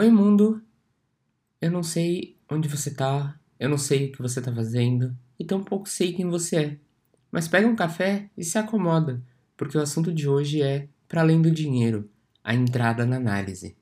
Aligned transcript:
Oi, 0.00 0.12
mundo! 0.12 0.62
Eu 1.60 1.72
não 1.72 1.82
sei 1.82 2.36
onde 2.48 2.68
você 2.68 2.88
tá, 2.88 3.36
eu 3.58 3.68
não 3.68 3.76
sei 3.76 4.06
o 4.06 4.12
que 4.12 4.22
você 4.22 4.40
tá 4.40 4.54
fazendo, 4.54 5.12
e 5.36 5.44
tampouco 5.44 5.88
sei 5.88 6.12
quem 6.12 6.30
você 6.30 6.56
é. 6.56 6.78
Mas 7.32 7.48
pega 7.48 7.66
um 7.66 7.74
café 7.74 8.30
e 8.36 8.44
se 8.44 8.56
acomoda, 8.56 9.20
porque 9.56 9.76
o 9.76 9.80
assunto 9.80 10.14
de 10.14 10.28
hoje 10.28 10.62
é 10.62 10.88
para 11.08 11.22
além 11.22 11.42
do 11.42 11.50
dinheiro, 11.50 12.08
a 12.44 12.54
entrada 12.54 13.04
na 13.04 13.16
análise. 13.16 13.76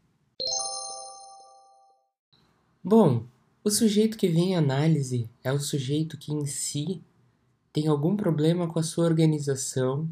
Bom, 2.82 3.26
o 3.62 3.68
sujeito 3.68 4.16
que 4.16 4.26
vem 4.26 4.52
em 4.52 4.56
análise 4.56 5.28
é 5.44 5.52
o 5.52 5.60
sujeito 5.60 6.16
que 6.16 6.32
em 6.32 6.46
si 6.46 7.04
tem 7.74 7.88
algum 7.88 8.16
problema 8.16 8.66
com 8.66 8.78
a 8.78 8.82
sua 8.82 9.04
organização 9.04 10.08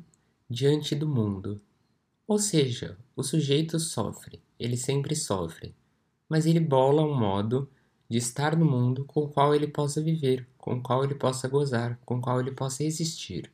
diante 0.51 0.95
do 0.95 1.09
mundo. 1.09 1.63
Ou 2.29 2.39
seja, 2.39 2.99
o 3.17 3.23
sujeito 3.23 3.81
sofre, 3.81 4.43
ele 4.59 4.77
sempre 4.77 5.17
sofre, 5.17 5.75
mas 6.29 6.47
ele 6.47 6.61
bola 6.61 7.03
um 7.03 7.15
modo 7.19 7.69
de 8.09 8.19
estar 8.19 8.57
no 8.57 8.65
mundo 8.65 9.05
com 9.05 9.21
o 9.21 9.29
qual 9.29 9.55
ele 9.55 9.67
possa 9.67 10.01
viver, 10.01 10.47
com 10.59 10.75
o 10.75 10.83
qual 10.83 11.05
ele 11.05 11.15
possa 11.15 11.49
gozar, 11.49 11.99
com 12.05 12.17
o 12.17 12.21
qual 12.21 12.41
ele 12.41 12.53
possa 12.53 12.85
existir. 12.85 13.51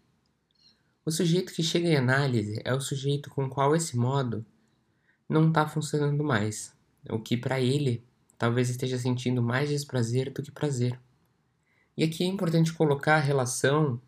O 1.04 1.10
sujeito 1.10 1.52
que 1.52 1.62
chega 1.62 1.88
em 1.88 1.96
análise 1.96 2.60
é 2.64 2.74
o 2.74 2.80
sujeito 2.80 3.30
com 3.30 3.44
o 3.44 3.48
qual 3.48 3.74
esse 3.74 3.96
modo 3.96 4.44
não 5.28 5.48
está 5.48 5.66
funcionando 5.66 6.22
mais, 6.22 6.74
o 7.08 7.18
que 7.18 7.36
para 7.36 7.60
ele 7.60 8.04
talvez 8.36 8.70
esteja 8.70 8.98
sentindo 8.98 9.42
mais 9.42 9.68
desprazer 9.68 10.32
do 10.32 10.42
que 10.42 10.50
prazer. 10.50 10.98
E 11.96 12.04
aqui 12.04 12.24
é 12.24 12.26
importante 12.26 12.72
colocar 12.72 13.16
a 13.16 13.20
relação 13.20 14.00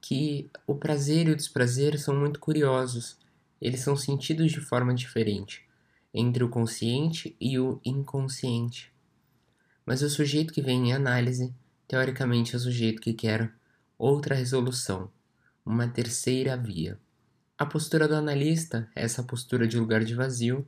que 0.00 0.50
o 0.66 0.74
prazer 0.74 1.28
e 1.28 1.32
o 1.32 1.36
desprazer 1.36 1.98
são 1.98 2.14
muito 2.14 2.40
curiosos 2.40 3.18
eles 3.60 3.80
são 3.80 3.94
sentidos 3.94 4.50
de 4.50 4.60
forma 4.60 4.94
diferente 4.94 5.68
entre 6.12 6.42
o 6.42 6.48
consciente 6.48 7.36
e 7.40 7.58
o 7.58 7.80
inconsciente. 7.84 8.92
Mas 9.84 10.02
o 10.02 10.10
sujeito 10.10 10.52
que 10.52 10.62
vem 10.62 10.88
em 10.88 10.92
análise, 10.92 11.54
teoricamente, 11.86 12.54
é 12.54 12.56
o 12.56 12.60
sujeito 12.60 13.00
que 13.00 13.12
quer 13.12 13.52
outra 13.98 14.34
resolução, 14.34 15.10
uma 15.64 15.88
terceira 15.88 16.56
via. 16.56 16.98
A 17.58 17.66
postura 17.66 18.08
do 18.08 18.14
analista 18.14 18.88
é 18.94 19.04
essa 19.04 19.22
postura 19.22 19.66
de 19.66 19.78
lugar 19.78 20.04
de 20.04 20.14
vazio 20.14 20.66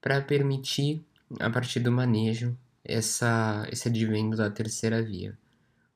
para 0.00 0.20
permitir, 0.20 1.04
a 1.40 1.50
partir 1.50 1.80
do 1.80 1.90
manejo, 1.90 2.56
essa, 2.84 3.66
esse 3.72 3.88
advento 3.88 4.36
da 4.36 4.50
terceira 4.50 5.02
via. 5.02 5.36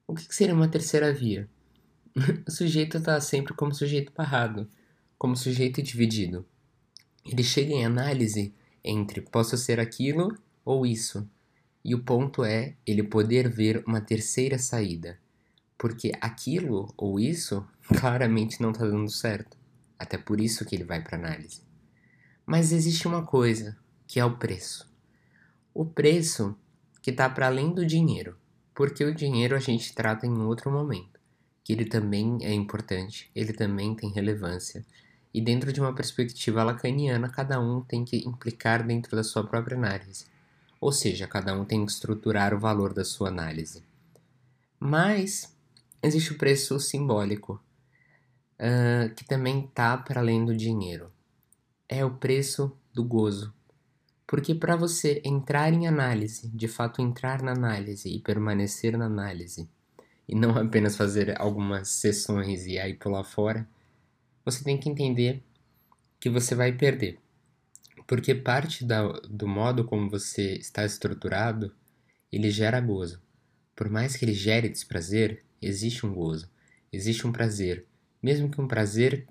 O 0.06 0.14
que, 0.14 0.26
que 0.26 0.34
seria 0.34 0.54
uma 0.54 0.68
terceira 0.68 1.12
via? 1.12 1.48
o 2.46 2.50
sujeito 2.50 2.96
está 2.96 3.20
sempre 3.20 3.54
como 3.54 3.74
sujeito 3.74 4.10
parado 4.12 4.68
como 5.18 5.36
sujeito 5.36 5.82
dividido. 5.82 6.46
Ele 7.26 7.42
chega 7.42 7.74
em 7.74 7.84
análise 7.84 8.54
entre 8.84 9.20
posso 9.20 9.56
ser 9.56 9.80
aquilo 9.80 10.36
ou 10.64 10.86
isso. 10.86 11.28
E 11.84 11.94
o 11.94 12.02
ponto 12.02 12.44
é 12.44 12.74
ele 12.86 13.02
poder 13.02 13.48
ver 13.48 13.82
uma 13.86 14.00
terceira 14.00 14.58
saída. 14.58 15.18
Porque 15.76 16.12
aquilo 16.20 16.92
ou 16.96 17.18
isso 17.18 17.66
claramente 17.98 18.60
não 18.60 18.70
está 18.70 18.84
dando 18.84 19.10
certo. 19.10 19.56
Até 19.98 20.18
por 20.18 20.40
isso 20.40 20.64
que 20.64 20.74
ele 20.74 20.84
vai 20.84 21.02
para 21.02 21.18
análise. 21.18 21.62
Mas 22.44 22.72
existe 22.72 23.06
uma 23.06 23.24
coisa, 23.24 23.76
que 24.06 24.20
é 24.20 24.24
o 24.24 24.36
preço. 24.36 24.90
O 25.74 25.84
preço 25.84 26.56
que 27.02 27.10
está 27.10 27.28
para 27.28 27.46
além 27.46 27.72
do 27.72 27.86
dinheiro. 27.86 28.36
Porque 28.74 29.04
o 29.04 29.14
dinheiro 29.14 29.56
a 29.56 29.58
gente 29.58 29.94
trata 29.94 30.26
em 30.26 30.38
outro 30.42 30.70
momento. 30.70 31.18
Que 31.64 31.72
ele 31.72 31.84
também 31.84 32.38
é 32.42 32.52
importante, 32.52 33.30
ele 33.34 33.52
também 33.52 33.94
tem 33.94 34.10
relevância 34.10 34.84
e 35.32 35.40
dentro 35.40 35.72
de 35.72 35.80
uma 35.80 35.94
perspectiva 35.94 36.62
lacaniana, 36.62 37.28
cada 37.28 37.60
um 37.60 37.82
tem 37.82 38.04
que 38.04 38.26
implicar 38.26 38.86
dentro 38.86 39.14
da 39.14 39.22
sua 39.22 39.44
própria 39.44 39.76
análise. 39.76 40.26
Ou 40.80 40.92
seja, 40.92 41.26
cada 41.26 41.54
um 41.54 41.64
tem 41.64 41.84
que 41.84 41.92
estruturar 41.92 42.54
o 42.54 42.58
valor 42.58 42.94
da 42.94 43.04
sua 43.04 43.28
análise. 43.28 43.82
Mas 44.78 45.54
existe 46.02 46.32
o 46.32 46.38
preço 46.38 46.78
simbólico, 46.78 47.60
uh, 48.58 49.14
que 49.14 49.24
também 49.24 49.64
está 49.64 49.96
para 49.96 50.20
além 50.20 50.44
do 50.44 50.56
dinheiro. 50.56 51.12
É 51.88 52.04
o 52.04 52.10
preço 52.10 52.76
do 52.92 53.04
gozo. 53.04 53.52
Porque 54.26 54.54
para 54.54 54.76
você 54.76 55.20
entrar 55.24 55.72
em 55.72 55.88
análise, 55.88 56.48
de 56.48 56.68
fato 56.68 57.00
entrar 57.00 57.42
na 57.42 57.52
análise 57.52 58.08
e 58.08 58.20
permanecer 58.20 58.96
na 58.96 59.06
análise, 59.06 59.68
e 60.28 60.34
não 60.34 60.54
apenas 60.58 60.96
fazer 60.96 61.40
algumas 61.40 61.88
sessões 61.88 62.66
e 62.66 62.78
aí 62.78 62.94
pular 62.94 63.24
fora, 63.24 63.66
você 64.50 64.64
tem 64.64 64.78
que 64.78 64.88
entender 64.88 65.42
que 66.18 66.30
você 66.30 66.54
vai 66.54 66.72
perder. 66.72 67.18
Porque 68.06 68.34
parte 68.34 68.84
da, 68.84 69.06
do 69.28 69.46
modo 69.46 69.84
como 69.84 70.08
você 70.08 70.54
está 70.54 70.84
estruturado, 70.84 71.74
ele 72.32 72.50
gera 72.50 72.80
gozo. 72.80 73.20
Por 73.76 73.90
mais 73.90 74.16
que 74.16 74.24
ele 74.24 74.32
gere 74.32 74.68
desprazer, 74.68 75.44
existe 75.60 76.06
um 76.06 76.14
gozo, 76.14 76.48
existe 76.90 77.26
um 77.26 77.32
prazer. 77.32 77.84
Mesmo 78.22 78.50
que 78.50 78.60
um 78.60 78.66
prazer 78.66 79.26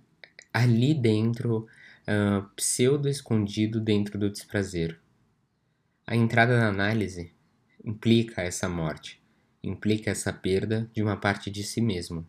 ali 0.53 0.93
dentro, 0.93 1.67
uh, 2.07 2.47
pseudo-escondido 2.55 3.81
dentro 3.81 4.17
do 4.17 4.29
desprazer. 4.29 4.99
A 6.05 6.15
entrada 6.15 6.57
na 6.57 6.69
análise 6.69 7.33
implica 7.83 8.41
essa 8.41 8.69
morte, 8.69 9.21
implica 9.63 10.11
essa 10.11 10.31
perda 10.31 10.89
de 10.93 11.01
uma 11.01 11.17
parte 11.17 11.49
de 11.49 11.63
si 11.63 11.81
mesmo. 11.81 12.25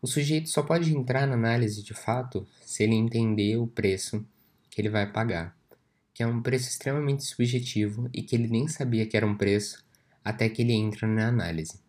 O 0.00 0.06
sujeito 0.06 0.48
só 0.48 0.62
pode 0.62 0.94
entrar 0.94 1.26
na 1.26 1.34
análise 1.34 1.82
de 1.82 1.92
fato 1.92 2.46
se 2.62 2.84
ele 2.84 2.94
entender 2.94 3.56
o 3.56 3.66
preço 3.66 4.24
que 4.70 4.80
ele 4.80 4.88
vai 4.88 5.10
pagar, 5.10 5.56
que 6.14 6.22
é 6.22 6.26
um 6.26 6.40
preço 6.40 6.68
extremamente 6.68 7.24
subjetivo 7.24 8.08
e 8.14 8.22
que 8.22 8.36
ele 8.36 8.46
nem 8.46 8.68
sabia 8.68 9.06
que 9.06 9.16
era 9.16 9.26
um 9.26 9.36
preço 9.36 9.84
até 10.24 10.48
que 10.48 10.62
ele 10.62 10.72
entra 10.72 11.06
na 11.08 11.26
análise. 11.26 11.80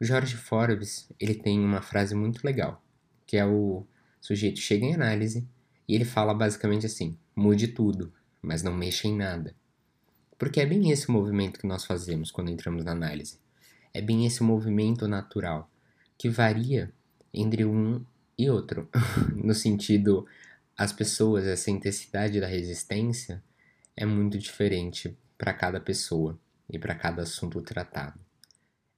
O 0.00 0.04
George 0.04 0.36
Forbes 0.36 1.08
ele 1.18 1.34
tem 1.34 1.58
uma 1.58 1.82
frase 1.82 2.14
muito 2.14 2.44
legal, 2.44 2.80
que 3.26 3.36
é 3.36 3.44
o 3.44 3.84
sujeito 4.20 4.60
chega 4.60 4.84
em 4.84 4.94
análise 4.94 5.48
e 5.88 5.94
ele 5.94 6.04
fala 6.04 6.32
basicamente 6.32 6.86
assim: 6.86 7.18
mude 7.34 7.68
tudo, 7.68 8.12
mas 8.40 8.62
não 8.62 8.74
mexa 8.74 9.08
em 9.08 9.16
nada. 9.16 9.56
Porque 10.38 10.60
é 10.60 10.66
bem 10.66 10.90
esse 10.90 11.08
o 11.08 11.12
movimento 11.12 11.58
que 11.58 11.66
nós 11.66 11.84
fazemos 11.84 12.30
quando 12.30 12.50
entramos 12.50 12.84
na 12.84 12.92
análise. 12.92 13.38
É 13.92 14.00
bem 14.00 14.26
esse 14.26 14.42
movimento 14.42 15.08
natural, 15.08 15.70
que 16.18 16.28
varia 16.28 16.92
entre 17.34 17.64
um 17.64 18.04
e 18.38 18.48
outro. 18.48 18.88
no 19.34 19.54
sentido, 19.54 20.26
as 20.76 20.92
pessoas, 20.92 21.44
essa 21.44 21.70
intensidade 21.70 22.40
da 22.40 22.46
resistência 22.46 23.42
é 23.96 24.04
muito 24.06 24.38
diferente 24.38 25.16
para 25.36 25.52
cada 25.52 25.80
pessoa 25.80 26.38
e 26.70 26.78
para 26.78 26.94
cada 26.94 27.22
assunto 27.22 27.60
tratado. 27.60 28.18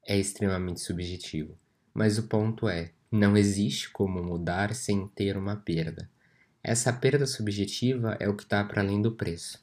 É 0.06 0.16
extremamente 0.16 0.80
subjetivo. 0.80 1.58
Mas 1.92 2.19
o 2.19 2.24
ponto 2.24 2.69
é: 2.69 2.92
não 3.10 3.36
existe 3.36 3.91
como 3.91 4.22
mudar 4.22 4.74
sem 4.74 5.06
ter 5.08 5.36
uma 5.36 5.56
perda. 5.56 6.08
Essa 6.62 6.92
perda 6.92 7.26
subjetiva 7.26 8.16
é 8.18 8.28
o 8.28 8.34
que 8.34 8.42
está 8.42 8.62
para 8.64 8.82
além 8.82 9.00
do 9.00 9.12
preço. 9.12 9.62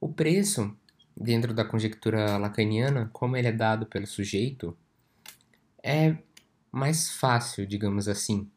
O 0.00 0.12
preço, 0.12 0.76
dentro 1.16 1.52
da 1.54 1.64
conjectura 1.64 2.36
lacaniana, 2.36 3.10
como 3.12 3.36
ele 3.36 3.48
é 3.48 3.52
dado 3.52 3.86
pelo 3.86 4.06
sujeito, 4.06 4.76
é 5.82 6.16
mais 6.70 7.10
fácil, 7.10 7.66
digamos 7.66 8.08
assim, 8.08 8.50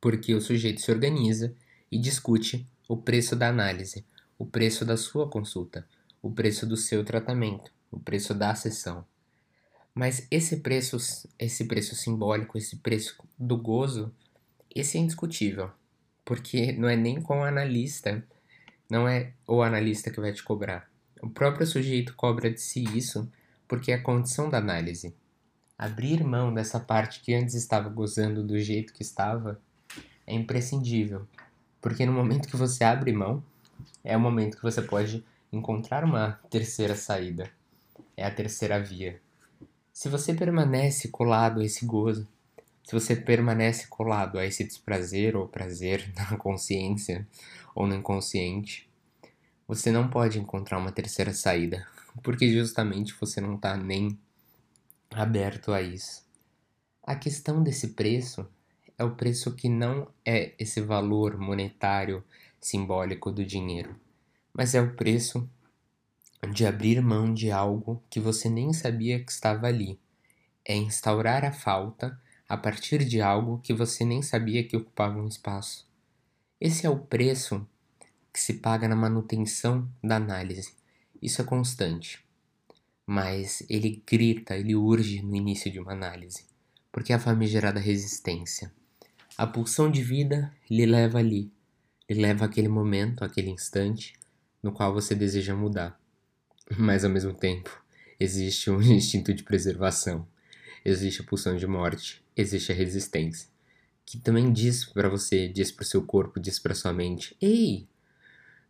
porque 0.00 0.34
o 0.34 0.40
sujeito 0.40 0.80
se 0.80 0.90
organiza 0.90 1.54
e 1.90 1.98
discute 1.98 2.66
o 2.88 2.96
preço 2.96 3.34
da 3.34 3.48
análise, 3.48 4.04
o 4.38 4.44
preço 4.44 4.84
da 4.84 4.96
sua 4.96 5.28
consulta, 5.28 5.86
o 6.20 6.30
preço 6.30 6.66
do 6.66 6.76
seu 6.76 7.04
tratamento, 7.04 7.72
o 7.90 7.98
preço 7.98 8.34
da 8.34 8.54
sessão. 8.54 9.04
Mas 9.94 10.26
esse 10.30 10.58
preço, 10.58 10.96
esse 11.38 11.64
preço 11.66 11.94
simbólico, 11.94 12.58
esse 12.58 12.76
preço 12.76 13.16
do 13.38 13.56
gozo, 13.56 14.12
esse 14.74 14.98
é 14.98 15.00
indiscutível, 15.00 15.70
porque 16.24 16.72
não 16.72 16.88
é 16.88 16.96
nem 16.96 17.20
com 17.20 17.40
o 17.40 17.44
analista, 17.44 18.26
não 18.90 19.08
é 19.08 19.32
o 19.46 19.62
analista 19.62 20.10
que 20.10 20.20
vai 20.20 20.32
te 20.32 20.42
cobrar. 20.42 20.90
O 21.22 21.30
próprio 21.30 21.66
sujeito 21.66 22.14
cobra 22.14 22.50
de 22.50 22.60
si 22.60 22.84
isso 22.96 23.30
porque 23.68 23.92
é 23.92 23.94
a 23.94 24.02
condição 24.02 24.50
da 24.50 24.58
análise. 24.58 25.14
Abrir 25.76 26.22
mão 26.22 26.54
dessa 26.54 26.78
parte 26.78 27.20
que 27.20 27.34
antes 27.34 27.54
estava 27.54 27.88
gozando 27.88 28.42
do 28.42 28.58
jeito 28.58 28.92
que 28.92 29.02
estava 29.02 29.60
é 30.26 30.32
imprescindível, 30.32 31.26
porque 31.80 32.06
no 32.06 32.12
momento 32.12 32.48
que 32.48 32.56
você 32.56 32.84
abre 32.84 33.12
mão, 33.12 33.42
é 34.02 34.16
o 34.16 34.20
momento 34.20 34.56
que 34.56 34.62
você 34.62 34.80
pode 34.80 35.24
encontrar 35.52 36.04
uma 36.04 36.40
terceira 36.48 36.94
saída. 36.94 37.50
É 38.16 38.24
a 38.24 38.30
terceira 38.30 38.80
via. 38.80 39.20
Se 39.92 40.08
você 40.08 40.32
permanece 40.32 41.08
colado 41.08 41.60
a 41.60 41.64
esse 41.64 41.84
gozo, 41.84 42.26
se 42.84 42.92
você 42.92 43.16
permanece 43.16 43.86
colado 43.86 44.38
a 44.38 44.44
esse 44.44 44.62
desprazer 44.64 45.36
ou 45.36 45.48
prazer 45.48 46.12
na 46.14 46.36
consciência 46.36 47.26
ou 47.74 47.86
no 47.86 47.94
inconsciente, 47.94 48.88
você 49.66 49.90
não 49.90 50.08
pode 50.08 50.38
encontrar 50.38 50.78
uma 50.78 50.92
terceira 50.92 51.32
saída, 51.32 51.86
porque 52.22 52.52
justamente 52.52 53.14
você 53.18 53.40
não 53.40 53.56
está 53.56 53.76
nem 53.76 54.18
aberto 55.20 55.72
a 55.72 55.80
isso. 55.80 56.24
A 57.02 57.14
questão 57.14 57.62
desse 57.62 57.88
preço 57.88 58.48
é 58.96 59.04
o 59.04 59.14
preço 59.14 59.54
que 59.54 59.68
não 59.68 60.08
é 60.24 60.54
esse 60.58 60.80
valor 60.80 61.38
monetário 61.38 62.24
simbólico 62.60 63.30
do 63.30 63.44
dinheiro, 63.44 63.94
mas 64.52 64.74
é 64.74 64.80
o 64.80 64.94
preço 64.94 65.48
de 66.52 66.66
abrir 66.66 67.00
mão 67.02 67.32
de 67.32 67.50
algo 67.50 68.02
que 68.08 68.20
você 68.20 68.48
nem 68.48 68.72
sabia 68.72 69.22
que 69.22 69.30
estava 69.30 69.66
ali. 69.66 69.98
É 70.64 70.74
instaurar 70.74 71.44
a 71.44 71.52
falta 71.52 72.18
a 72.48 72.56
partir 72.56 73.04
de 73.04 73.20
algo 73.20 73.60
que 73.62 73.74
você 73.74 74.04
nem 74.04 74.22
sabia 74.22 74.66
que 74.66 74.76
ocupava 74.76 75.18
um 75.18 75.28
espaço. 75.28 75.86
Esse 76.60 76.86
é 76.86 76.90
o 76.90 76.98
preço 76.98 77.66
que 78.32 78.40
se 78.40 78.54
paga 78.54 78.88
na 78.88 78.96
manutenção 78.96 79.88
da 80.02 80.16
análise. 80.16 80.74
Isso 81.20 81.40
é 81.40 81.44
constante. 81.44 82.23
Mas 83.06 83.62
ele 83.68 84.02
grita, 84.06 84.56
ele 84.56 84.74
urge 84.74 85.22
no 85.22 85.36
início 85.36 85.70
de 85.70 85.78
uma 85.78 85.92
análise, 85.92 86.46
porque 86.90 87.12
é 87.12 87.16
a 87.16 87.20
famigerada 87.20 87.78
resistência. 87.78 88.72
A 89.36 89.46
pulsão 89.46 89.90
de 89.90 90.02
vida 90.02 90.54
lhe 90.70 90.86
leva 90.86 91.18
ali, 91.18 91.52
lhe 92.08 92.20
leva 92.20 92.44
aquele 92.44 92.68
momento, 92.68 93.24
aquele 93.24 93.50
instante 93.50 94.14
no 94.62 94.72
qual 94.72 94.94
você 94.94 95.14
deseja 95.14 95.54
mudar. 95.54 96.00
Mas 96.78 97.04
ao 97.04 97.10
mesmo 97.10 97.34
tempo, 97.34 97.84
existe 98.18 98.70
um 98.70 98.80
instinto 98.82 99.34
de 99.34 99.42
preservação, 99.42 100.26
existe 100.84 101.20
a 101.20 101.24
pulsão 101.24 101.56
de 101.56 101.66
morte, 101.66 102.24
existe 102.36 102.72
a 102.72 102.74
resistência, 102.74 103.48
que 104.06 104.18
também 104.18 104.52
diz 104.52 104.84
para 104.84 105.08
você, 105.08 105.48
diz 105.48 105.70
para 105.70 105.82
o 105.82 105.86
seu 105.86 106.02
corpo, 106.04 106.40
diz 106.40 106.58
para 106.58 106.74
sua 106.74 106.92
mente: 106.92 107.36
"Ei, 107.40 107.86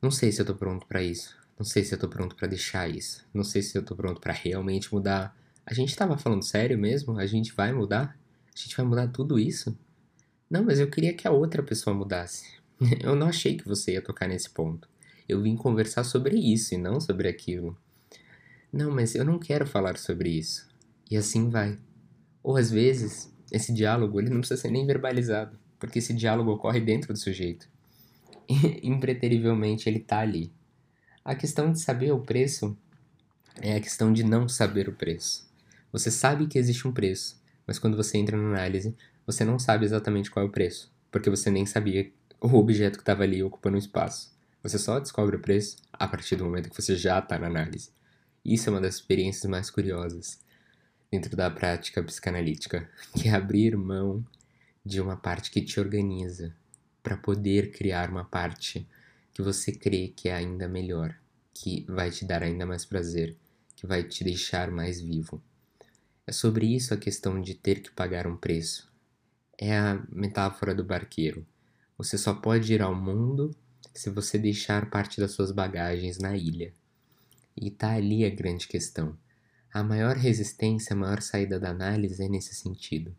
não 0.03 0.11
sei 0.11 0.33
se 0.33 0.41
eu 0.41 0.47
tô 0.47 0.55
pronto 0.55 0.87
para 0.87 1.03
isso. 1.03 1.37
Não 1.59 1.65
sei 1.65 1.85
se 1.85 1.95
eu 1.95 1.99
tô 1.99 2.09
pronto 2.09 2.35
para 2.35 2.49
deixar 2.49 2.89
isso. 2.89 3.25
Não 3.33 3.45
sei 3.45 3.63
se 3.63 3.77
eu 3.77 3.83
tô 3.85 3.95
pronto 3.95 4.21
para 4.21 4.33
realmente 4.33 4.93
mudar. 4.93 5.37
A 5.65 5.73
gente 5.73 5.97
tava 5.97 6.19
falando 6.19 6.43
sério 6.43 6.79
mesmo? 6.79 7.19
A 7.19 7.27
gente 7.27 7.53
vai 7.53 7.73
mudar? 7.73 8.19
A 8.55 8.59
gente 8.59 8.77
vai 8.77 8.85
mudar 8.85 9.09
tudo 9.09 9.39
isso? 9.39 9.77
Não, 10.51 10.65
mas 10.65 10.79
eu 10.79 10.91
queria 10.91 11.15
que 11.15 11.27
a 11.27 11.31
outra 11.31 11.63
pessoa 11.63 11.97
mudasse. 11.97 12.45
Eu 13.01 13.15
não 13.17 13.29
achei 13.29 13.57
que 13.57 13.67
você 13.67 13.93
ia 13.93 14.03
tocar 14.03 14.29
nesse 14.29 14.51
ponto. 14.51 14.89
Eu 15.29 15.41
vim 15.41 15.57
conversar 15.57 16.05
sobre 16.05 16.37
isso 16.37 16.75
e 16.75 16.79
não 16.79 17.01
sobre 17.01 17.29
aquilo. 17.29 17.77
Não, 18.73 18.91
mas 18.91 19.15
eu 19.15 19.25
não 19.25 19.39
quero 19.39 19.67
falar 19.67 19.97
sobre 19.97 20.29
isso. 20.31 20.69
E 21.11 21.17
assim 21.17 21.49
vai. 21.49 21.79
Ou 22.43 22.57
às 22.57 22.71
vezes, 22.71 23.33
esse 23.51 23.73
diálogo 23.73 24.21
ele 24.21 24.29
não 24.29 24.41
precisa 24.41 24.61
ser 24.61 24.71
nem 24.71 24.85
verbalizado, 24.85 25.57
porque 25.79 25.99
esse 25.99 26.13
diálogo 26.13 26.51
ocorre 26.51 26.81
dentro 26.81 27.13
do 27.13 27.19
sujeito. 27.19 27.69
impreterivelmente 28.83 29.89
ele 29.89 30.01
tá 30.01 30.19
ali. 30.19 30.53
A 31.25 31.35
questão 31.35 31.73
de 31.73 31.81
saber 31.81 32.13
o 32.13 32.21
preço 32.21 32.77
é 33.63 33.75
a 33.75 33.81
questão 33.81 34.13
de 34.13 34.23
não 34.23 34.47
saber 34.47 34.91
o 34.91 34.93
preço. 34.93 35.51
Você 35.91 36.11
sabe 36.11 36.47
que 36.47 36.59
existe 36.59 36.87
um 36.87 36.93
preço, 36.93 37.41
mas 37.67 37.79
quando 37.79 37.97
você 37.97 38.19
entra 38.19 38.37
na 38.37 38.47
análise, 38.47 38.95
você 39.27 39.43
não 39.43 39.59
sabe 39.59 39.87
exatamente 39.87 40.31
qual 40.31 40.45
é 40.45 40.49
o 40.49 40.53
preço, 40.53 40.93
porque 41.11 41.31
você 41.31 41.51
nem 41.51 41.65
sabia 41.65 42.13
o 42.39 42.55
objeto 42.59 42.99
que 42.99 43.03
estava 43.03 43.23
ali 43.23 43.43
ocupando 43.43 43.77
o 43.77 43.79
espaço. 43.79 44.37
Você 44.63 44.79
só 44.79 45.01
descobre 45.01 45.37
o 45.37 45.41
preço 45.41 45.79
a 45.95 46.07
partir 46.07 46.37
do 46.37 46.45
momento 46.45 46.69
que 46.69 46.77
você 46.77 46.95
já 46.95 47.21
está 47.21 47.39
na 47.39 47.47
análise. 47.47 47.89
Isso 48.45 48.69
é 48.69 48.73
uma 48.73 48.81
das 48.83 48.97
experiências 48.97 49.51
mais 49.51 49.71
curiosas 49.71 50.39
dentro 51.11 51.35
da 51.35 51.51
prática 51.51 52.03
psicanalítica, 52.03 52.87
que 53.17 53.29
é 53.29 53.33
abrir 53.33 53.79
mão 53.79 54.23
de 54.85 55.01
uma 55.01 55.17
parte 55.17 55.51
que 55.51 55.63
te 55.63 55.81
organiza, 55.81 56.55
para 57.03 57.17
poder 57.17 57.71
criar 57.71 58.11
uma 58.11 58.27
parte 58.27 58.87
que 59.35 59.43
você 59.43 59.73
crê 59.73 60.09
que 60.17 60.29
é 60.29 60.35
ainda 60.35 60.69
melhor, 60.69 61.15
que 61.53 61.85
vai 61.89 62.11
te 62.11 62.25
dar 62.25 62.43
ainda 62.43 62.65
mais 62.65 62.85
prazer, 62.85 63.37
que 63.77 63.87
vai 63.87 64.05
te 64.05 64.23
deixar 64.25 64.71
mais 64.71 65.01
vivo. 65.01 65.43
É 66.27 66.33
sobre 66.33 66.67
isso 66.67 66.95
a 66.95 66.97
questão 66.97 67.41
de 67.43 67.53
ter 67.55 67.83
que 67.83 67.91
pagar 67.91 68.27
um 68.27 68.37
preço. 68.37 68.91
É 69.59 69.77
a 69.77 70.03
metáfora 70.09 70.75
do 70.75 70.85
barqueiro. 70.85 71.45
Você 71.99 72.17
só 72.17 72.33
pode 72.33 72.73
ir 72.73 72.81
ao 72.81 72.95
mundo 72.95 73.55
se 73.93 74.09
você 74.09 74.39
deixar 74.39 74.89
parte 74.89 75.21
das 75.21 75.33
suas 75.33 75.51
bagagens 75.51 76.19
na 76.19 76.37
ilha. 76.37 76.73
E 77.57 77.71
tá 77.71 77.91
ali 77.93 78.25
a 78.25 78.31
grande 78.31 78.67
questão. 78.67 79.19
A 79.73 79.83
maior 79.83 80.17
resistência, 80.17 80.95
a 80.95 80.97
maior 80.97 81.21
saída 81.21 81.59
da 81.59 81.71
análise 81.71 82.23
é 82.23 82.29
nesse 82.29 82.55
sentido 82.55 83.15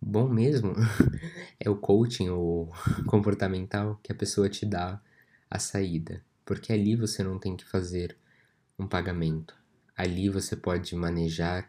bom 0.00 0.28
mesmo 0.28 0.74
é 1.58 1.68
o 1.68 1.76
coaching 1.76 2.28
ou 2.28 2.72
comportamental 3.06 3.98
que 4.02 4.12
a 4.12 4.14
pessoa 4.14 4.48
te 4.48 4.64
dá 4.64 5.00
a 5.50 5.58
saída, 5.58 6.24
porque 6.44 6.72
ali 6.72 6.96
você 6.96 7.22
não 7.22 7.38
tem 7.38 7.56
que 7.56 7.64
fazer 7.64 8.16
um 8.78 8.86
pagamento. 8.86 9.54
Ali 9.96 10.28
você 10.28 10.54
pode 10.56 10.94
manejar, 10.94 11.68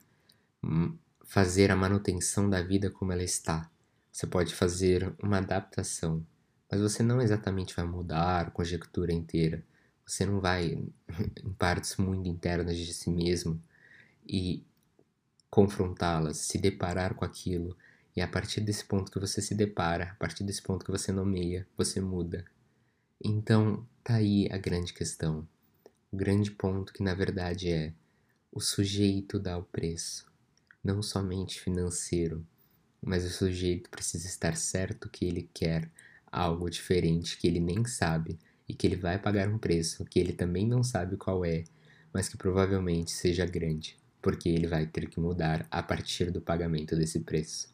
hum, 0.63 0.97
fazer 1.23 1.71
a 1.71 1.75
manutenção 1.75 2.49
da 2.49 2.61
vida 2.61 2.89
como 2.89 3.11
ela 3.11 3.23
está. 3.23 3.69
Você 4.11 4.27
pode 4.27 4.53
fazer 4.53 5.13
uma 5.21 5.37
adaptação, 5.37 6.25
mas 6.69 6.81
você 6.81 7.01
não 7.01 7.21
exatamente 7.21 7.75
vai 7.75 7.85
mudar 7.85 8.47
a 8.47 8.51
conjectura 8.51 9.13
inteira. 9.13 9.63
Você 10.05 10.25
não 10.25 10.39
vai 10.39 10.73
em 11.43 11.53
partes 11.53 11.97
muito 11.97 12.27
internas 12.27 12.77
de 12.77 12.93
si 12.93 13.09
mesmo 13.09 13.61
e 14.25 14.63
confrontá-las, 15.49 16.37
se 16.37 16.57
deparar 16.57 17.15
com 17.15 17.25
aquilo 17.25 17.75
e 18.15 18.21
a 18.21 18.27
partir 18.27 18.61
desse 18.61 18.83
ponto 18.85 19.11
que 19.11 19.19
você 19.19 19.41
se 19.41 19.55
depara, 19.55 20.11
a 20.11 20.15
partir 20.15 20.43
desse 20.43 20.61
ponto 20.61 20.83
que 20.83 20.91
você 20.91 21.11
nomeia, 21.11 21.65
você 21.77 22.01
muda. 22.01 22.45
Então, 23.21 23.85
tá 24.01 24.15
aí 24.15 24.47
a 24.49 24.57
grande 24.57 24.93
questão. 24.93 25.45
O 26.09 26.15
grande 26.15 26.51
ponto 26.51 26.93
que 26.93 27.03
na 27.03 27.13
verdade 27.13 27.69
é 27.69 27.93
o 28.49 28.61
sujeito 28.61 29.37
dá 29.37 29.57
o 29.57 29.63
preço, 29.63 30.25
não 30.81 31.01
somente 31.03 31.59
financeiro, 31.59 32.47
mas 33.01 33.25
o 33.25 33.29
sujeito 33.29 33.89
precisa 33.89 34.25
estar 34.25 34.55
certo 34.55 35.09
que 35.09 35.25
ele 35.25 35.49
quer 35.53 35.91
algo 36.31 36.69
diferente 36.69 37.37
que 37.37 37.45
ele 37.45 37.59
nem 37.59 37.83
sabe 37.83 38.39
e 38.65 38.73
que 38.73 38.87
ele 38.87 38.95
vai 38.95 39.19
pagar 39.19 39.49
um 39.49 39.57
preço 39.57 40.05
que 40.05 40.17
ele 40.17 40.31
também 40.31 40.65
não 40.65 40.81
sabe 40.81 41.17
qual 41.17 41.43
é, 41.43 41.65
mas 42.13 42.29
que 42.29 42.37
provavelmente 42.37 43.11
seja 43.11 43.45
grande, 43.45 43.97
porque 44.21 44.47
ele 44.47 44.65
vai 44.65 44.87
ter 44.87 45.09
que 45.09 45.19
mudar 45.19 45.67
a 45.69 45.83
partir 45.83 46.31
do 46.31 46.39
pagamento 46.39 46.95
desse 46.95 47.19
preço. 47.19 47.67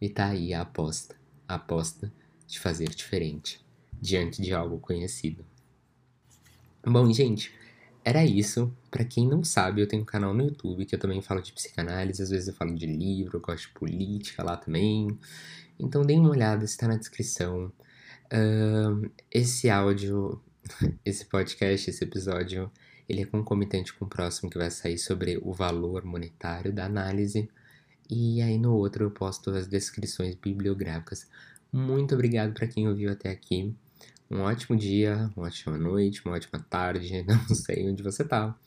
E 0.00 0.08
tá 0.08 0.28
aí 0.28 0.54
a 0.54 0.60
aposta, 0.60 1.16
a 1.48 1.56
aposta 1.56 2.12
de 2.46 2.60
fazer 2.60 2.90
diferente 2.90 3.63
diante 4.04 4.42
de 4.42 4.52
algo 4.52 4.78
conhecido. 4.78 5.46
Bom, 6.84 7.10
gente, 7.10 7.50
era 8.04 8.22
isso. 8.22 8.70
Para 8.90 9.02
quem 9.02 9.26
não 9.26 9.42
sabe, 9.42 9.80
eu 9.80 9.88
tenho 9.88 10.02
um 10.02 10.04
canal 10.04 10.34
no 10.34 10.44
YouTube 10.44 10.84
que 10.84 10.94
eu 10.94 10.98
também 10.98 11.22
falo 11.22 11.40
de 11.40 11.52
psicanálise, 11.52 12.22
às 12.22 12.28
vezes 12.28 12.48
eu 12.48 12.54
falo 12.54 12.74
de 12.74 12.86
livro, 12.86 13.38
eu 13.38 13.40
gosto 13.40 13.68
de 13.68 13.72
política 13.72 14.44
lá 14.44 14.58
também. 14.58 15.18
Então 15.78 16.02
deem 16.02 16.20
uma 16.20 16.28
olhada, 16.28 16.66
está 16.66 16.86
na 16.86 16.98
descrição. 16.98 17.72
Uh, 18.26 19.10
esse 19.30 19.70
áudio, 19.70 20.38
esse 21.02 21.24
podcast, 21.24 21.88
esse 21.88 22.04
episódio, 22.04 22.70
ele 23.08 23.22
é 23.22 23.26
concomitante 23.26 23.94
com 23.94 24.04
o 24.04 24.08
próximo 24.08 24.50
que 24.50 24.58
vai 24.58 24.70
sair 24.70 24.98
sobre 24.98 25.38
o 25.42 25.50
valor 25.54 26.04
monetário 26.04 26.74
da 26.74 26.84
análise. 26.84 27.48
E 28.10 28.42
aí 28.42 28.58
no 28.58 28.74
outro 28.74 29.04
eu 29.04 29.10
posto 29.10 29.48
as 29.50 29.66
descrições 29.66 30.34
bibliográficas. 30.34 31.26
Muito 31.72 32.14
obrigado 32.14 32.52
para 32.52 32.68
quem 32.68 32.86
ouviu 32.86 33.10
até 33.10 33.30
aqui. 33.30 33.74
Um 34.30 34.40
ótimo 34.40 34.76
dia, 34.76 35.30
uma 35.36 35.46
ótima 35.46 35.78
noite, 35.78 36.22
uma 36.24 36.34
ótima 36.34 36.58
tarde, 36.68 37.22
não 37.28 37.54
sei 37.54 37.88
onde 37.88 38.02
você 38.02 38.24
tá. 38.24 38.58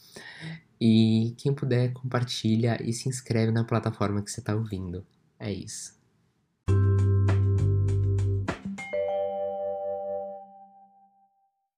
E 0.80 1.36
quem 1.38 1.54
puder, 1.54 1.94
compartilha 1.94 2.78
e 2.84 2.94
se 2.94 3.10
inscreve 3.10 3.52
na 3.52 3.64
plataforma 3.64 4.22
que 4.24 4.32
você 4.32 4.42
tá 4.42 4.56
ouvindo. 4.56 5.06
É 5.40 5.52
isso. 5.52 5.97